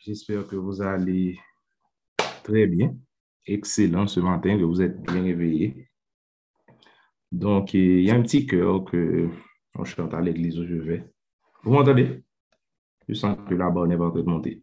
[0.00, 1.38] J'espère que vous allez
[2.42, 2.96] très bien.
[3.46, 5.90] Excellent ce matin, que vous êtes bien réveillés.
[7.30, 9.28] Donc, il y a un petit cœur que
[9.74, 11.10] on chante à l'église où je vais.
[11.62, 12.24] Vous m'entendez?
[13.06, 14.62] Je sens que la bonne est en train de monter.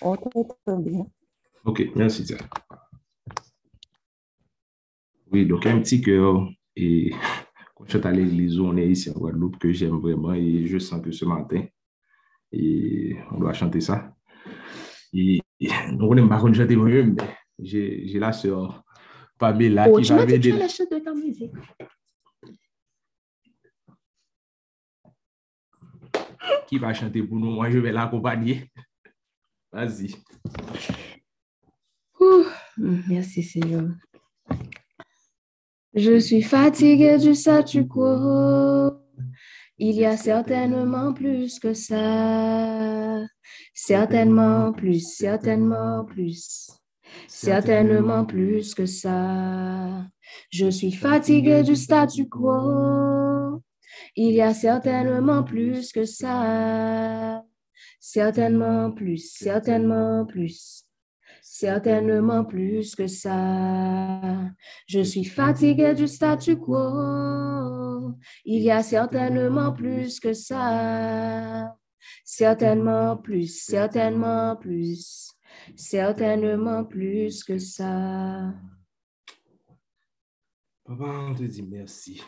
[0.00, 1.06] On t'entend bien.
[1.64, 2.24] OK, merci.
[5.30, 7.12] Oui, donc un petit cœur et
[7.78, 10.78] Quand je suis à l'église, on est ici en Guadeloupe, que j'aime vraiment et je
[10.78, 11.64] sens que ce matin,
[12.50, 14.16] et on doit chanter ça.
[15.12, 18.82] Et, et donc, on est pas chanter moi-même, mais j'ai la soeur
[19.38, 20.50] Pamela oh, qui va m'aider.
[20.50, 21.52] Tu la chanter ta musique.
[26.66, 27.52] Qui va chanter pour nous?
[27.52, 28.72] Moi, je vais l'accompagner.
[29.70, 30.16] Vas-y.
[32.76, 33.88] Merci Seigneur.
[35.98, 38.92] Je suis fatiguée du statu quo.
[39.78, 43.26] Il y a certainement plus que ça.
[43.74, 46.70] Certainement plus, certainement plus.
[47.26, 50.06] Certainement plus que ça.
[50.50, 53.60] Je suis fatiguée du statu quo.
[54.14, 57.42] Il y a certainement plus que ça.
[57.98, 60.87] Certainement plus, certainement plus
[61.50, 64.50] certainement plus que ça.
[64.86, 68.14] Je suis fatiguée du statu quo.
[68.44, 71.74] Il y a certainement plus que ça.
[72.24, 75.30] Certainement plus, certainement plus,
[75.74, 78.54] certainement plus que ça.
[80.84, 82.22] Papa, on te dit merci.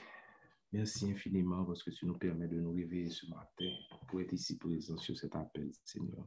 [0.72, 3.70] Merci infiniment parce que tu nous permets de nous réveiller ce matin
[4.08, 6.24] pour être ici présent sur cet appel, Seigneur.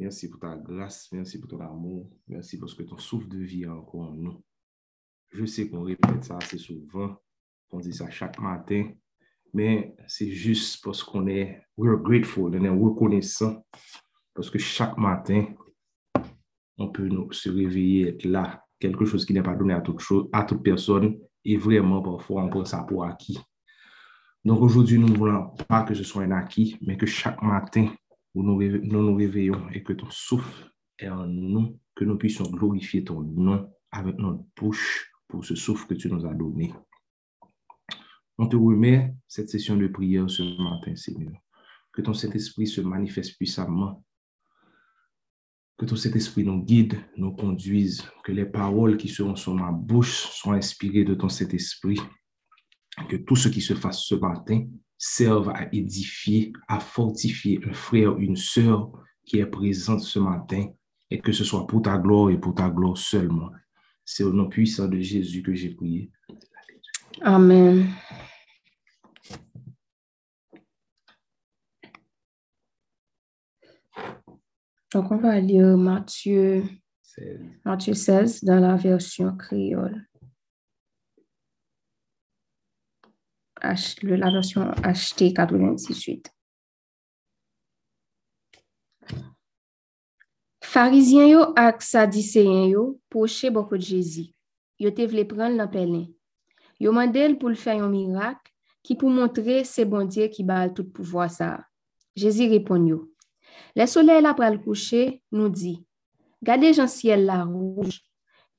[0.00, 3.64] Merci pour ta grâce, merci pour ton amour, merci parce que ton souffle de vie
[3.64, 4.42] est encore en nous.
[5.30, 7.18] Je sais qu'on répète ça assez souvent,
[7.68, 8.92] qu'on dit ça chaque matin,
[9.52, 13.62] mais c'est juste parce qu'on est, we're grateful, on est reconnaissant,
[14.32, 15.44] parce que chaque matin,
[16.78, 20.30] on peut se réveiller, être là, quelque chose qui n'est pas donné à toute, chose,
[20.32, 23.38] à toute personne, et vraiment parfois on prend ça pour acquis.
[24.46, 27.92] Donc aujourd'hui, nous ne voulons pas que ce soit un acquis, mais que chaque matin,
[28.34, 33.04] où nous, nous réveillons et que ton souffle est en nous, que nous puissions glorifier
[33.04, 36.72] ton nom avec notre bouche pour ce souffle que tu nous as donné.
[38.38, 41.32] On te remet cette session de prière ce matin, Seigneur.
[41.92, 44.04] Que ton Saint-Esprit se manifeste puissamment.
[45.76, 48.02] Que ton Saint-Esprit nous guide, nous conduise.
[48.24, 52.00] Que les paroles qui seront sur ma bouche soient inspirées de ton Saint-Esprit.
[53.08, 54.66] Que tout ce qui se fasse ce matin
[55.02, 58.92] servent à édifier, à fortifier un frère, une sœur
[59.24, 60.66] qui est présente ce matin
[61.10, 63.50] et que ce soit pour ta gloire et pour ta gloire seulement.
[64.04, 66.12] C'est au nom puissant de Jésus que j'ai prié.
[67.22, 67.88] Amen.
[74.92, 76.64] Donc, on va lire Matthieu,
[77.64, 80.09] Matthieu 16 dans la version créole.
[83.62, 86.30] La version HT 98.
[90.60, 94.32] Pharisien yo ak sadiseyen yo poche de Jésus.
[94.78, 96.06] Yo te vle pran nan pelin.
[96.78, 97.76] Yo mandel pou l fè
[98.82, 101.66] ki pou montre se bon Dieu qui bal tout pouvoir ça.
[102.14, 103.10] Jésus répond yo.
[103.74, 105.84] Le soleil la pral coucher nous dit,
[106.42, 108.02] gade jan ciel la rouge,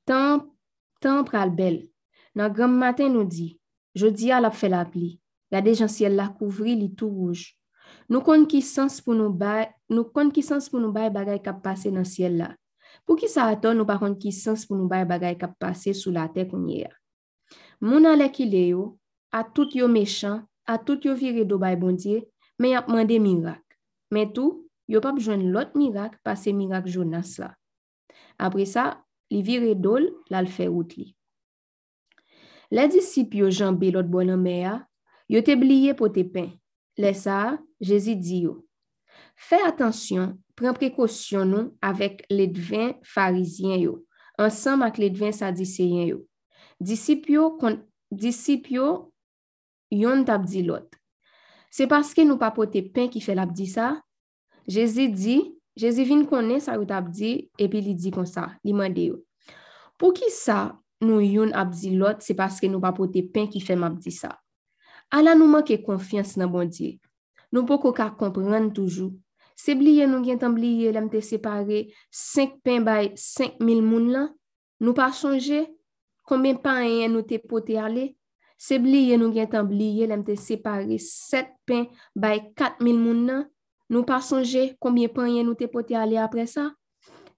[0.05, 0.47] tan,
[0.99, 1.87] pral bel.
[2.35, 3.60] Nan grand matin nous dit,
[3.97, 5.17] Jodi a la fe la pli.
[5.51, 7.49] Gade jan jansyel la kouvri li tou rouj.
[8.11, 11.13] Nou kon ki sens pou nou bay, nou kon ki sens pou nou bay e
[11.13, 12.49] bagay kap pase nan syel la.
[13.07, 15.57] Pou ki sa aton nou pa kon ki sens pou nou bay e bagay kap
[15.59, 16.91] pase sou la te konye ya.
[17.83, 18.87] Moun ale ki le yo,
[19.31, 22.21] a tout yo mechan, a tout yo vire do bay bondye,
[22.59, 23.63] men ap mande mirak.
[24.11, 27.51] Men tou, yo pap jwen lot mirak pase mirak Jonas la.
[28.39, 29.01] Apre sa,
[29.31, 31.11] li vire dol lal fe out li.
[32.71, 34.77] Le disip yo janbe lot bonan me a,
[35.31, 36.53] yo te bliye pou te pen.
[36.99, 38.61] Le sa, jezi di yo.
[39.35, 43.95] Fè atensyon, pren prekosyon nou avèk le dvin farizyen yo,
[44.39, 46.21] ansam ak le dvin sadiseyen yo.
[46.81, 47.79] Disip yo, kon,
[48.11, 49.11] disip yo
[49.91, 50.87] yon tabdi lot.
[51.71, 53.97] Se paske nou pa pote pen ki fe labdi sa,
[54.69, 55.37] Jezi di,
[55.79, 59.21] Jezi vin konen sa yo tabdi, epi li di kon sa, li mande yo.
[59.97, 63.61] Pou ki sa, nou yon ap di lot, se paske nou pa pote pen ki
[63.65, 64.35] fem ap di sa.
[65.11, 66.95] Ala nou manke konfians nan bondye.
[67.51, 69.11] Nou pou ko ka kompren toujou.
[69.59, 71.83] Se bliye nou gen tan bliye lem te separe,
[72.15, 74.29] 5 pen bay 5 mil moun lan,
[74.81, 75.65] nou pa chonje,
[76.25, 78.13] konben pan en nou te pote ale,
[78.57, 83.25] se bliye nou gen tan bliye lem te separe, 7 pen bay 4 mil moun
[83.27, 83.43] lan,
[83.91, 86.71] nou pa chonje, konben pan en nou te pote ale apre sa.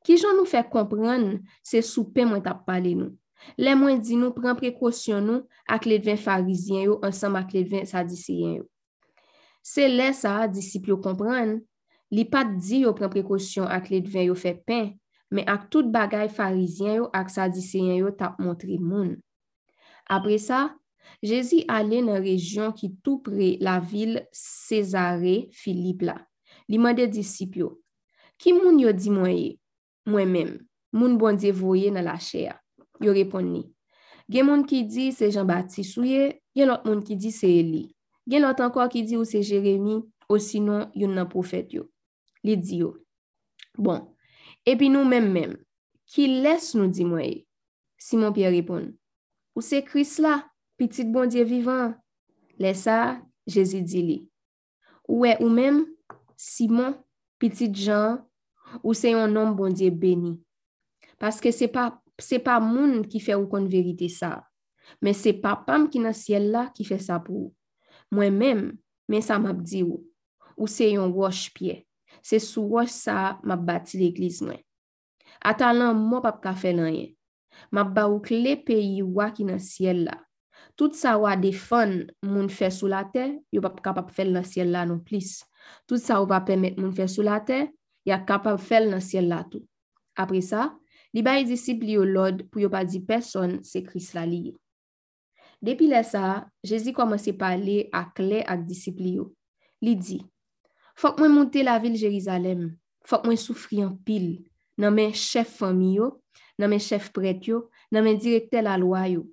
[0.03, 3.11] Ki jan nou fe kompren, se sou pen mwen tap pale nou.
[3.59, 7.63] Le mwen di nou pren prekosyon nou ak le dven farizyen yo ansam ak le
[7.67, 8.67] dven sadisiyen yo.
[9.63, 11.57] Se le sa disip yo kompran,
[12.13, 14.93] li pat di yo pren prekosyon ak le dven yo fe pen,
[15.33, 19.17] men ak tout bagay farizyen yo ak sadisyen yo tap montri moun.
[20.11, 20.71] Apre sa,
[21.23, 26.17] Jezi ale nan rejyon ki tou pre la vil Cezare Filip la.
[26.67, 27.69] Li mande disip yo,
[28.39, 29.49] ki moun yo di mwen ye,
[30.09, 30.51] mwen mem,
[30.95, 32.57] moun bondye voye nan la chea.
[33.03, 33.63] yo repon ni.
[34.31, 37.85] Gen moun ki di se Jean-Baptiste Souye, gen lot moun ki di se Eli.
[38.29, 41.89] Gen lot anko ki di ou se Jeremie, ou sinon yon nan profet yo.
[42.43, 42.93] Li di yo.
[43.77, 44.05] Bon,
[44.67, 45.57] epi nou men men,
[46.09, 47.39] ki les nou di mwen?
[47.39, 47.43] E?
[48.03, 48.89] Simon Pierre repon,
[49.55, 50.41] ou se Kris la,
[50.79, 51.93] pitit bondye vivan?
[52.59, 54.17] Lesa, Jezi di li.
[55.07, 55.81] Ouwe ou men,
[56.35, 56.97] Simon,
[57.39, 58.21] pitit Jean,
[58.81, 60.35] ou se yon nom bondye beni.
[61.19, 61.89] Paske se pa
[62.21, 64.41] se pa moun ki fe ou kon verite sa.
[65.01, 67.51] Men se pa pam ki nan siel la ki fe sa pou.
[68.13, 68.63] Mwen men,
[69.09, 70.03] men sa map di ou.
[70.57, 71.81] Ou se yon wosh pie.
[72.21, 74.61] Se sou wosh sa map bati l'ekliz mwen.
[75.43, 77.13] Ata lan mwen pap ka fe lanyen.
[77.73, 80.19] Map ba ou kle peyi wak ki nan siel la.
[80.79, 84.71] Tout sa wak defon moun fe sou la te, yo pap kapap fel nan siel
[84.73, 85.41] la non plis.
[85.85, 87.67] Tout sa wak pemet moun fe sou la te,
[88.07, 89.61] ya kapap fel nan siel la tou.
[90.17, 90.71] Apre sa,
[91.13, 94.51] Li bayi disip li yo lod pou yo pa di person se kris la li.
[95.63, 99.29] Depi le sa, Jezi komanse pale ak le ak disip li yo.
[99.83, 100.17] Li di,
[100.99, 102.65] fok mwen monte la vil Jerizalem,
[103.07, 104.43] fok mwen soufri an pil,
[104.79, 106.09] nan men chef fami yo,
[106.59, 109.25] nan men chef pret yo, nan men direkte la loa yo.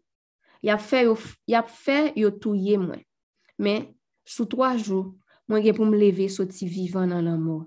[0.66, 1.16] Yap fe yo,
[1.48, 3.02] yap fe yo touye mwen,
[3.58, 3.86] men
[4.28, 5.14] sou 3 jou,
[5.48, 7.64] mwen gen pou m leve soti vivan nan lan mor.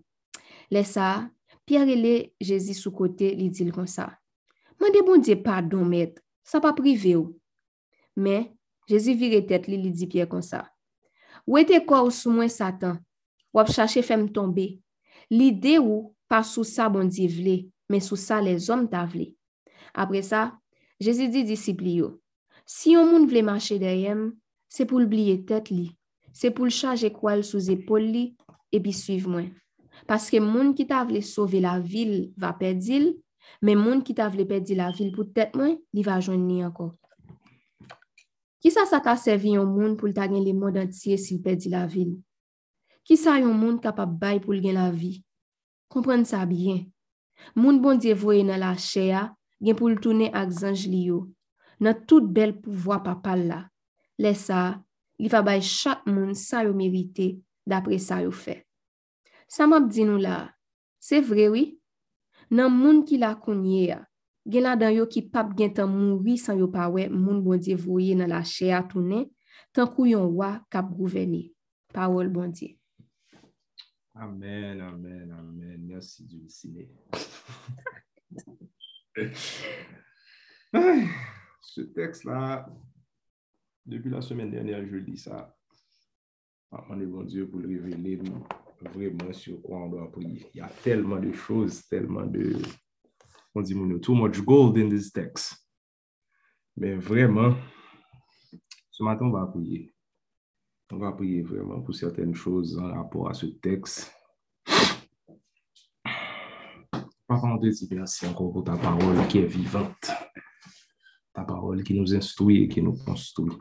[0.72, 1.30] Le sa,
[1.66, 2.14] Pierre le
[2.44, 4.10] Jezi sou kote li dil kon sa.
[4.82, 7.32] Mande bon diye pardon met, sa pa prive ou.
[8.16, 8.50] Men,
[8.92, 10.66] Jezi vire tet li li di Pierre kon sa.
[11.48, 13.00] Ou ete kwa ou sou mwen satan,
[13.56, 14.68] wap chache fem tombe.
[15.32, 17.58] Li de ou pa sou sa bon diye vle,
[17.88, 19.32] men sou sa le zom ta vle.
[19.96, 20.52] Apre sa,
[21.04, 22.18] Jezi di disipli yo.
[22.68, 24.30] Si yon moun vle mache deyem,
[24.72, 25.92] se pou l'bliye tet li,
[26.36, 28.24] se pou l'chaje kwa l sou zepol li,
[28.74, 29.52] epi suiv mwen.
[30.10, 33.12] Paske moun ki ta vle sove la vil va pedil,
[33.62, 36.62] men moun ki ta vle pedil la vil pou tèt mwen, li va joun ni
[36.66, 36.92] anko.
[38.64, 41.76] Ki sa sa ta sevi yon moun pou lta gen le mod antye si pedil
[41.76, 42.14] la vil?
[43.04, 45.18] Ki sa yon moun kapap bay pou l gen la vi?
[45.92, 46.86] Kompren sa byen.
[47.60, 49.28] Moun bon diye voye nan la chea,
[49.60, 51.26] gen pou l'toune ak zanj li yo.
[51.84, 53.60] Nan tout bel pouvoa papal la.
[54.24, 54.80] Le sa,
[55.20, 57.34] li fa bay chak moun sa yo merite
[57.68, 58.62] dapre sa yo fe.
[59.48, 60.48] Sa map di nou la,
[61.02, 61.68] se vrewi,
[62.54, 64.00] nan moun ki la konye ya,
[64.46, 68.16] gen la dan yo ki pap gen tan mouri san yo pawe moun bondye voye
[68.18, 69.28] nan la chea tounen,
[69.74, 71.48] tan kou yon wak kap gouveni.
[71.94, 72.74] Pawol bondye.
[74.16, 75.88] Amen, amen, amen.
[75.88, 76.90] Merci Dieu ciné.
[81.62, 82.68] Ce texte-là,
[83.86, 85.56] depuis la semaine dernière, je lis ça.
[86.72, 88.18] Ah, on est bon Dieu pour le révéler.
[88.18, 88.44] Non?
[88.90, 90.46] vraiment sur quoi on doit prier.
[90.54, 92.56] Il y a tellement de choses, tellement de...
[93.56, 95.56] On dit, too much gold in this text.
[96.76, 97.56] Mais vraiment,
[98.92, 99.94] ce matin, on va prier.
[100.92, 104.12] On va prier vraiment pour certaines choses en rapport à ce texte.
[107.28, 110.12] Papa, on te dit merci encore pour ta parole qui est vivante.
[111.34, 113.54] Ta parole qui nous instruit et qui nous construit.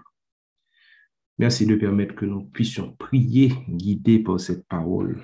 [1.42, 5.20] Merci de permettre que nous puissions prier, guidés par cette parole.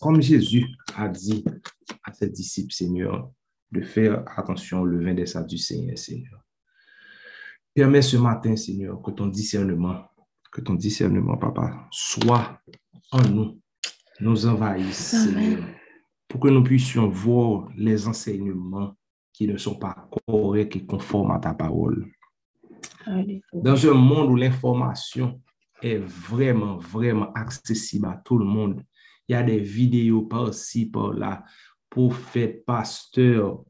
[0.00, 0.64] Comme Jésus
[0.96, 1.44] a dit
[2.02, 3.30] à ses disciples, Seigneur,
[3.72, 6.42] de faire attention au levain des Sadducéens, Seigneur.
[7.74, 10.06] Permets ce matin, Seigneur, que ton discernement,
[10.50, 12.58] que ton discernement, Papa, soit
[13.10, 13.60] en nous,
[14.18, 15.62] nous envahisse, Seigneur
[16.26, 18.96] pour que nous puissions voir les enseignements
[19.34, 22.10] qui ne sont pas corrects et conformes à ta parole.
[23.52, 25.40] Dans un monde où l'information
[25.82, 28.82] est vraiment, vraiment accessible à tout le monde,
[29.28, 31.44] il y a des vidéos par-ci, par-là,
[31.88, 33.64] prophètes, pasteurs,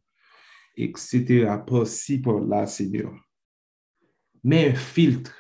[0.77, 3.13] etc., par-ci, par-là, Seigneur.
[4.45, 5.35] Mets un filtre,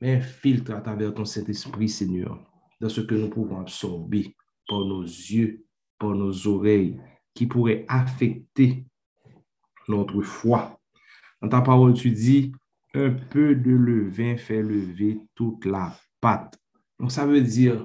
[0.00, 2.38] mets un filtre à travers ton Saint-Esprit, Seigneur,
[2.80, 4.34] dans ce que nous pouvons absorber
[4.66, 5.64] par nos yeux,
[6.10, 6.98] nos oreilles
[7.34, 8.84] qui pourraient affecter
[9.88, 10.78] notre foi,
[11.40, 12.52] Dans ta parole, tu dis,
[12.94, 16.58] un peu de levain fait lever toute la pâte.
[16.98, 17.84] Donc, ça veut dire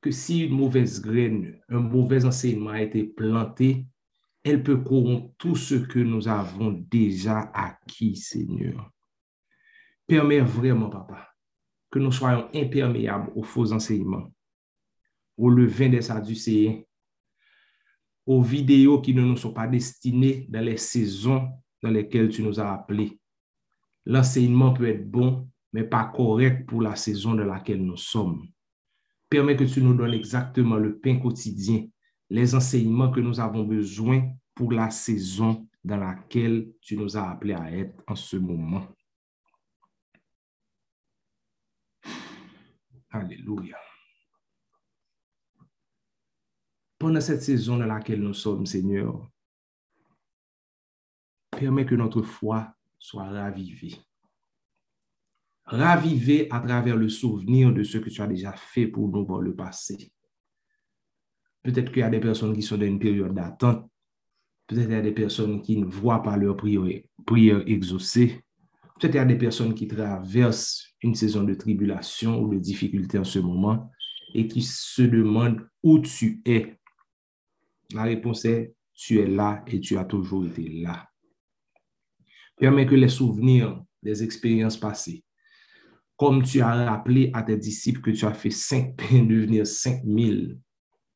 [0.00, 3.86] que si une mauvaise graine, un mauvais enseignement a été planté,
[4.42, 8.90] elle peut corrompre tout ce que nous avons déjà acquis, Seigneur.
[10.06, 11.28] Permets vraiment, Papa,
[11.90, 14.32] que nous soyons imperméables aux faux enseignements,
[15.36, 16.80] au levain des Sadducéens,
[18.24, 21.48] aux vidéos qui ne nous sont pas destinées dans les saisons
[21.82, 23.19] dans lesquelles tu nous as appelés.
[24.06, 28.48] L'enseignement peut être bon, mais pas correct pour la saison dans laquelle nous sommes.
[29.28, 31.86] Permets que tu nous donnes exactement le pain quotidien,
[32.28, 37.54] les enseignements que nous avons besoin pour la saison dans laquelle tu nous as appelés
[37.54, 38.86] à être en ce moment.
[43.10, 43.76] Alléluia.
[46.98, 49.28] Pendant cette saison dans laquelle nous sommes, Seigneur,
[51.50, 53.96] permets que notre foi soit ravivée.
[55.64, 59.40] Ravivée à travers le souvenir de ce que tu as déjà fait pour nous dans
[59.40, 60.12] le passé.
[61.62, 63.90] Peut-être qu'il y a des personnes qui sont dans une période d'attente.
[64.66, 68.44] Peut-être qu'il y a des personnes qui ne voient pas leur prière, prière exaucée.
[68.98, 73.18] Peut-être qu'il y a des personnes qui traversent une saison de tribulation ou de difficulté
[73.18, 73.90] en ce moment
[74.34, 76.78] et qui se demandent où tu es.
[77.92, 81.09] La réponse est, tu es là et tu as toujours été là.
[82.60, 85.24] Permets que les souvenirs des expériences passées,
[86.14, 90.04] comme tu as rappelé à tes disciples que tu as fait cinq pains devenir cinq
[90.04, 90.58] mille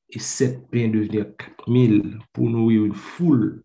[0.08, 3.62] et sept pains devenir quatre mille pour nourrir une foule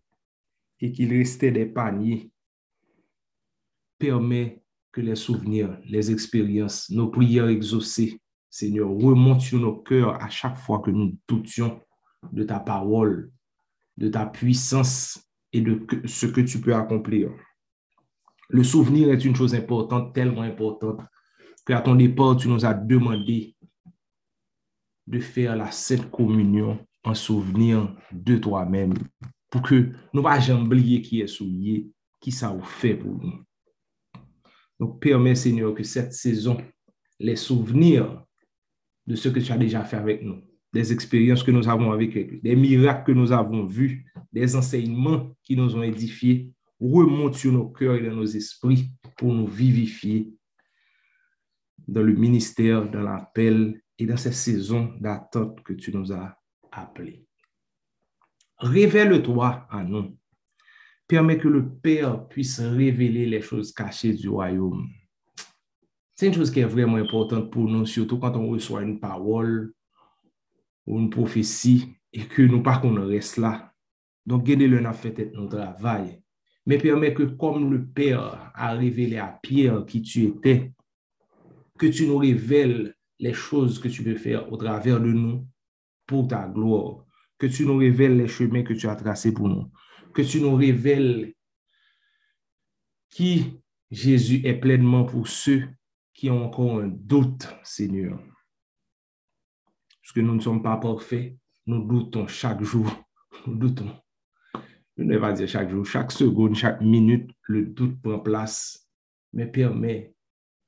[0.78, 2.30] et qu'il restait des paniers,
[3.98, 8.20] permet que les souvenirs, les expériences, nos prières exaucées,
[8.50, 11.80] Seigneur, remontent sur nos cœurs à chaque fois que nous doutions
[12.30, 13.32] de ta parole,
[13.96, 15.18] de ta puissance
[15.54, 17.30] et de ce que tu peux accomplir.
[18.52, 21.00] Le souvenir est une chose importante, tellement importante,
[21.64, 23.54] qu'à ton départ, tu nous as demandé
[25.06, 28.94] de faire la Sainte Communion en souvenir de toi-même,
[29.50, 31.90] pour que nous ne jamais oublier qui est souillé,
[32.20, 33.42] qui ça a fait pour nous.
[34.78, 36.56] Donc, permets, Seigneur, que cette saison,
[37.18, 38.24] les souvenirs
[39.06, 40.42] de ce que tu as déjà fait avec nous,
[40.72, 45.34] des expériences que nous avons avec lui, des miracles que nous avons vus, des enseignements
[45.42, 50.32] qui nous ont édifiés, remontent sur nos cœurs et dans nos esprits pour nous vivifier
[51.86, 56.36] dans le ministère, dans l'appel et dans ces saisons d'attente que tu nous as
[56.72, 57.26] appelés.
[58.58, 60.16] Révèle-toi à nous
[61.10, 64.88] permet que le Père puisse révéler les choses cachées du royaume.
[66.14, 69.72] C'est une chose qui est vraiment importante pour nous, surtout quand on reçoit une parole
[70.86, 73.72] ou une prophétie et que nous, par contre, on reste là.
[74.24, 76.22] Donc, gardez-le n'a fait notre travail.
[76.70, 80.72] Mais permet que comme le Père a révélé à Pierre qui tu étais,
[81.78, 85.46] que tu nous révèles les choses que tu veux faire au travers de nous
[86.06, 87.04] pour ta gloire,
[87.38, 89.70] que tu nous révèles les chemins que tu as tracés pour nous
[90.12, 91.34] que tu nous révèles
[93.08, 93.60] qui
[93.90, 95.68] Jésus est pleinement pour ceux
[96.14, 98.18] qui ont encore un doute, Seigneur.
[100.02, 101.36] Parce que nous ne sommes pas parfaits,
[101.66, 102.86] nous doutons chaque jour,
[103.46, 103.90] nous doutons.
[105.00, 108.86] Je ne vais pas dire chaque jour, chaque seconde, chaque minute, le doute prend place,
[109.32, 110.14] mais permet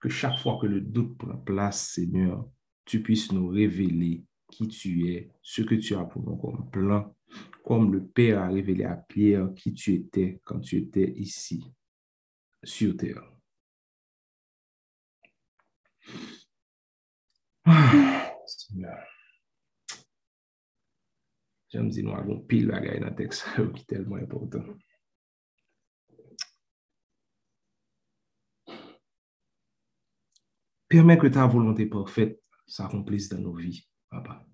[0.01, 2.49] que chaque fois que le doute prend place, Seigneur,
[2.87, 7.15] tu puisses nous révéler qui tu es, ce que tu as pour nous comme plan
[7.63, 11.71] comme le Père a révélé à Pierre qui tu étais quand tu étais ici,
[12.65, 13.23] sur terre.
[17.67, 18.33] Ah,
[21.73, 24.65] J'aime dire, nous avons pile la dans le texte qui est tellement important.
[30.89, 34.45] Permets que ta volonté parfaite s'accomplisse dans nos vies, papa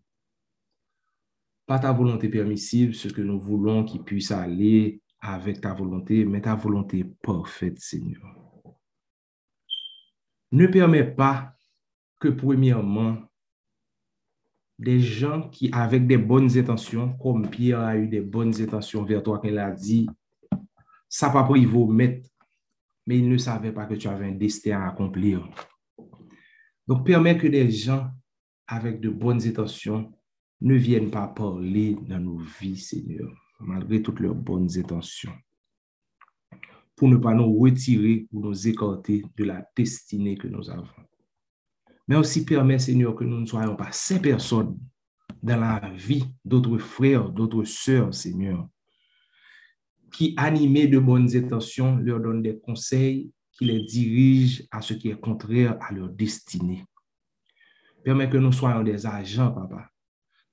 [1.69, 6.41] pas ta volonté permissive, ce que nous voulons qui puisse aller avec ta volonté, mais
[6.41, 8.23] ta volonté parfaite, Seigneur.
[10.51, 11.55] Ne permets pas
[12.19, 13.19] que, premièrement,
[14.79, 19.23] des gens qui, avec des bonnes intentions, comme Pierre a eu des bonnes intentions vers
[19.23, 20.09] toi, qu'il a dit,
[21.09, 22.29] ça pas pris vos maîtres,
[23.07, 25.49] mais il ne savait pas que tu avais un destin à accomplir.
[26.87, 28.09] Donc, permets que des gens
[28.67, 30.13] avec de bonnes intentions
[30.61, 33.31] ne viennent pas parler dans nos vies, Seigneur,
[33.61, 35.33] malgré toutes leurs bonnes intentions,
[36.95, 41.08] pour ne pas nous retirer ou nous écarter de la destinée que nous avons.
[42.09, 44.79] Mais aussi permet, Seigneur, que nous ne soyons pas ces personnes
[45.43, 48.67] dans la vie d'autres frères, d'autres sœurs, Seigneur,
[50.11, 55.11] qui, animés de bonnes intentions, leur donnent des conseils qui les dirigent à ce qui
[55.11, 56.85] est contraire à leur destinée.
[58.05, 59.91] Permets que nous soyons des agents, papa,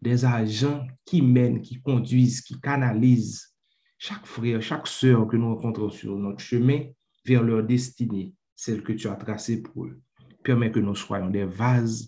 [0.01, 3.55] des agents qui mènent, qui conduisent, qui canalisent
[3.97, 6.81] chaque frère, chaque sœur que nous rencontrons sur notre chemin
[7.23, 10.01] vers leur destinée, celle que tu as tracée pour eux.
[10.45, 12.07] Permets que nous soyons des vases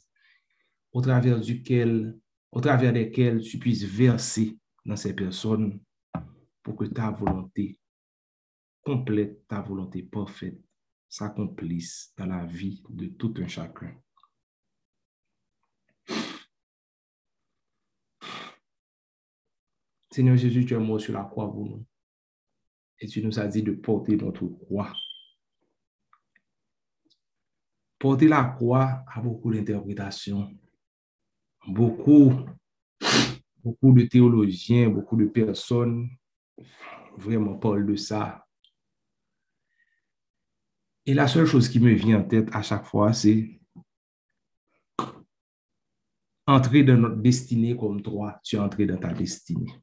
[0.91, 2.15] au travers duquel,
[2.51, 5.81] au travers desquels tu puisses verser dans ces personnes
[6.61, 7.79] pour que ta volonté
[8.83, 10.61] complète, ta volonté parfaite
[11.09, 13.91] s'accomplisse dans la vie de tout un chacun.
[20.11, 21.85] Seigneur Jésus, tu es mort sur la croix pour nous.
[22.99, 24.93] Et tu nous as dit de porter notre croix.
[27.99, 30.51] Porter la croix a beaucoup d'interprétations.
[31.67, 32.31] Beaucoup,
[33.63, 36.09] beaucoup de théologiens, beaucoup de personnes
[37.17, 38.45] vraiment parlent de ça.
[41.05, 43.59] Et la seule chose qui me vient en tête à chaque fois, c'est
[46.45, 49.73] entrer dans notre destinée comme toi, tu es entré dans ta destinée.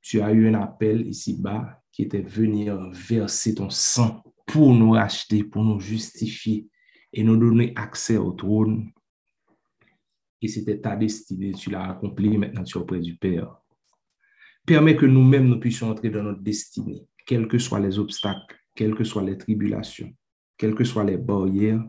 [0.00, 5.42] Tu as eu un appel ici-bas qui était venir verser ton sang pour nous racheter,
[5.42, 6.68] pour nous justifier
[7.16, 8.92] et nous donner accès au trône.
[10.42, 13.56] Et c'était ta destinée, tu l'as accompli, maintenant tu es auprès du Père.
[14.66, 18.94] Permets que nous-mêmes nous puissions entrer dans notre destinée, quels que soient les obstacles, quelles
[18.94, 20.14] que soient les tribulations,
[20.58, 21.82] quelles que soient les barrières,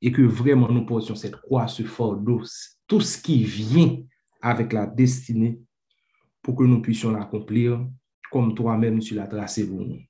[0.00, 2.42] et que vraiment nous portions cette croix, ce fardeau,
[2.88, 4.02] tout ce qui vient
[4.40, 5.60] avec la destinée
[6.42, 7.86] pour que nous puissions l'accomplir
[8.32, 10.00] comme toi-même tu l'as tracé pour nous.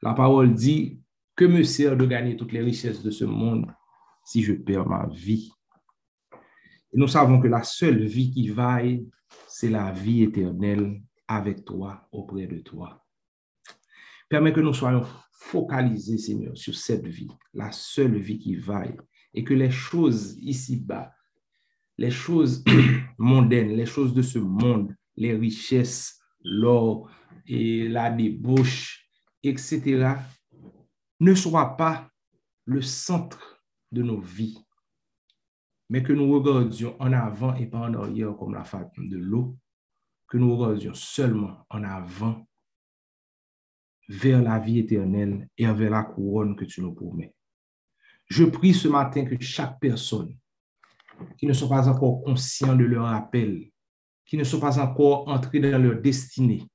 [0.00, 1.02] La parole dit,
[1.36, 3.66] que me sert de gagner toutes les richesses de ce monde
[4.24, 5.50] si je perds ma vie?
[6.94, 9.08] Nous savons que la seule vie qui vaille,
[9.48, 13.02] c'est la vie éternelle avec toi, auprès de toi.
[14.28, 18.96] Permets que nous soyons focalisés, Seigneur, sur cette vie, la seule vie qui vaille,
[19.34, 21.12] et que les choses ici-bas,
[21.98, 22.62] les choses
[23.18, 27.10] mondaines, les choses de ce monde, les richesses, l'or
[27.46, 29.06] et la débauche,
[29.42, 30.14] etc.,
[31.22, 32.10] ne soient pas
[32.64, 34.58] le centre de nos vies,
[35.88, 39.56] mais que nous regardions en avant et pas en arrière comme la femme de l'eau,
[40.26, 42.44] que nous regardions seulement en avant
[44.08, 47.32] vers la vie éternelle et vers la couronne que tu nous promets.
[48.26, 50.36] Je prie ce matin que chaque personne
[51.38, 53.70] qui ne sont pas encore conscients de leur appel,
[54.26, 56.66] qui ne sont pas encore entrés dans leur destinée,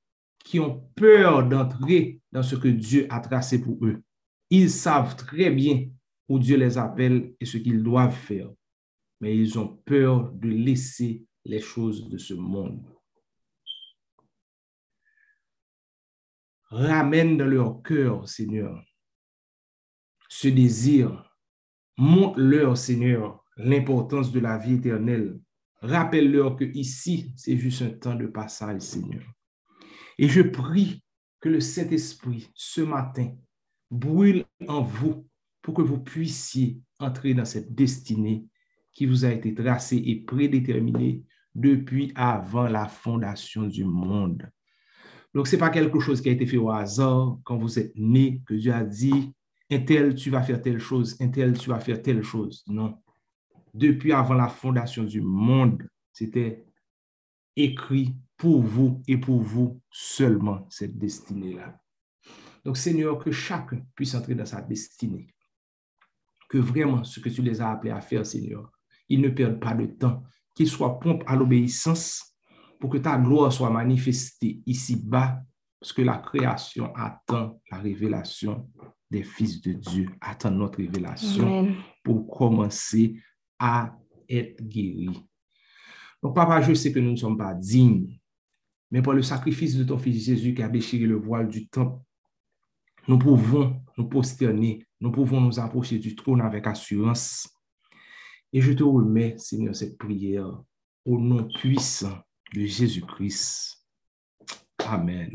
[0.42, 4.02] qui ont peur d'entrer dans ce que Dieu a tracé pour eux.
[4.50, 5.88] Ils savent très bien
[6.28, 8.50] où Dieu les appelle et ce qu'ils doivent faire,
[9.20, 12.82] mais ils ont peur de laisser les choses de ce monde.
[16.70, 18.82] ramène dans leur cœur, Seigneur,
[20.28, 21.24] ce désir.
[21.96, 25.40] Montre-leur, Seigneur, l'importance de la vie éternelle.
[25.80, 29.24] Rappelle-leur que ici, c'est juste un temps de passage, Seigneur.
[30.18, 31.02] Et je prie
[31.40, 33.34] que le Saint-Esprit, ce matin,
[33.90, 35.26] brûle en vous
[35.62, 38.44] pour que vous puissiez entrer dans cette destinée
[38.92, 41.22] qui vous a été tracée et prédéterminée
[41.54, 44.50] depuis avant la fondation du monde.
[45.34, 47.92] Donc, ce n'est pas quelque chose qui a été fait au hasard quand vous êtes
[47.96, 49.32] né, que Dieu a dit,
[49.70, 52.64] un tel, tu vas faire telle chose, un tel, tu vas faire telle chose.
[52.66, 52.98] Non.
[53.74, 56.64] Depuis avant la fondation du monde, c'était
[57.54, 61.78] écrit pour vous et pour vous seulement cette destinée-là.
[62.68, 65.26] Donc, Seigneur, que chacun puisse entrer dans sa destinée.
[66.50, 68.70] Que vraiment ce que tu les as appelés à faire, Seigneur,
[69.08, 70.22] ils ne perdent pas de temps,
[70.54, 72.36] qu'ils soient prompts à l'obéissance
[72.78, 75.40] pour que ta gloire soit manifestée ici-bas,
[75.80, 78.68] parce que la création attend la révélation
[79.10, 83.18] des fils de Dieu, attend notre révélation pour commencer
[83.58, 83.96] à
[84.28, 85.08] être guéri.
[86.22, 88.20] Donc, papa, je sais que nous ne sommes pas dignes,
[88.90, 92.02] mais par le sacrifice de ton fils Jésus qui a déchiré le voile du temple,
[93.08, 97.48] nous pouvons nous posterner, nous pouvons nous approcher du trône avec assurance.
[98.52, 100.62] Et je te remets, Seigneur, cette prière
[101.06, 102.18] au nom puissant
[102.54, 103.82] de Jésus-Christ.
[104.84, 105.30] Amen.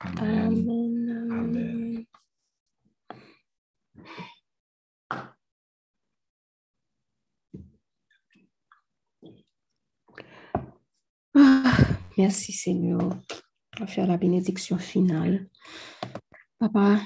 [0.00, 1.28] Amen.
[1.30, 2.04] Amen.
[11.34, 11.76] Ah,
[12.18, 13.00] merci Seigneur.
[13.78, 15.48] On va faire la bénédiction finale.
[16.60, 17.00] Papa,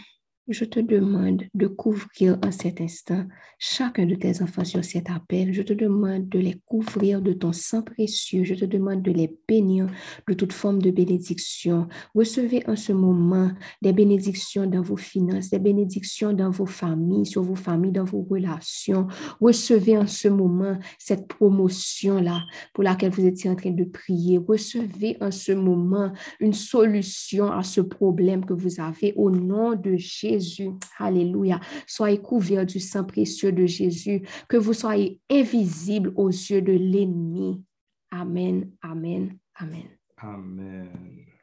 [0.49, 3.25] je te demande de couvrir en cet instant
[3.59, 5.55] chacun de tes enfants sur cet appel.
[5.55, 8.45] Je te demande de les couvrir de ton sang précieux.
[8.45, 9.87] Je te demande de les bénir
[10.29, 11.89] de toute forme de bénédiction.
[12.15, 17.43] Recevez en ce moment des bénédictions dans vos finances, des bénédictions dans vos familles, sur
[17.43, 19.07] vos familles, dans vos relations.
[19.41, 22.43] Recevez en ce moment cette promotion-là
[22.75, 24.39] pour laquelle vous étiez en train de prier.
[24.39, 29.97] Recevez en ce moment une solution à ce problème que vous avez au nom de
[29.97, 30.34] Jésus.
[30.35, 30.71] Jésus.
[30.99, 31.61] Alléluia.
[31.87, 37.63] Soyez couverts du sang précieux de Jésus, que vous soyez invisibles aux yeux de l'ennemi.
[38.11, 39.89] Amen, amen, amen.
[40.19, 41.34] Amen.